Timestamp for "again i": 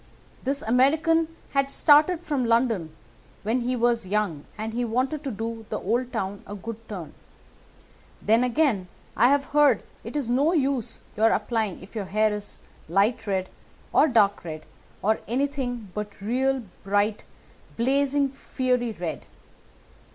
8.43-9.27